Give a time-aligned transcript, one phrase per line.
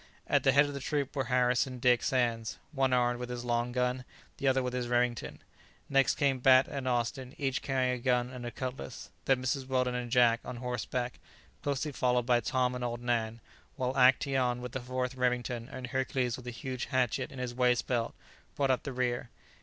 [0.25, 3.45] At the head of the troop were Harris and Dick Sands, one armed with his
[3.45, 4.03] long gun,
[4.37, 5.43] the other with his Remington;
[5.89, 9.67] next came Bat and Austin, each carrying a gun and a cutlass, then Mrs.
[9.67, 11.19] Weldon and Jack, on horseback,
[11.61, 13.41] closely followed by Tom and old Nan,
[13.75, 17.85] while Actæon with the fourth Remington, and Hercules with a huge hatchet in his waist
[17.85, 18.15] belt,
[18.55, 19.29] brought up the rear.